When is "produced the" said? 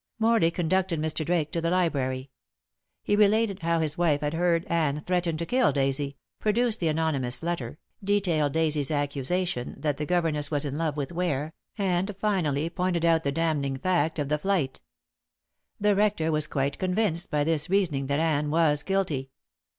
6.39-6.87